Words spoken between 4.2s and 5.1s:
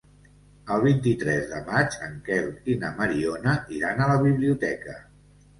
biblioteca.